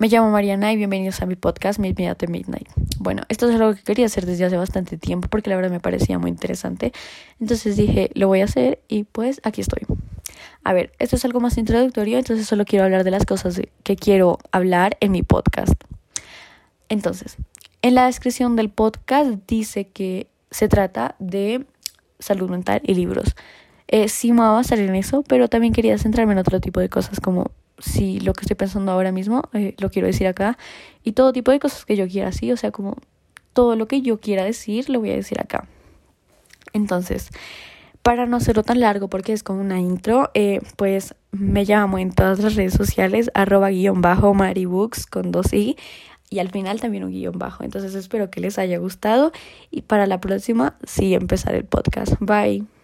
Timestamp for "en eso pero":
24.88-25.48